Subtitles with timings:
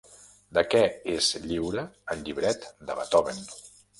[0.57, 0.79] De què
[1.15, 3.45] és lliure el llibret de Beethoven?